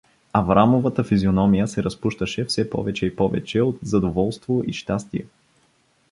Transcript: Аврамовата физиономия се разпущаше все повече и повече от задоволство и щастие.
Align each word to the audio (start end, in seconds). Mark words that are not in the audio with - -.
Аврамовата 0.33 1.03
физиономия 1.03 1.67
се 1.67 1.83
разпущаше 1.83 2.45
все 2.45 2.69
повече 2.69 3.05
и 3.05 3.15
повече 3.15 3.61
от 3.61 3.79
задоволство 3.83 4.63
и 4.67 4.73
щастие. 4.73 5.25